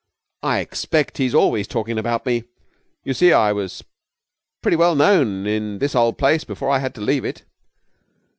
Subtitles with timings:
[0.41, 2.45] I expect he's always talking about me.
[3.03, 3.83] You see, I was
[4.63, 7.43] pretty well known in this old place before I had to leave it.'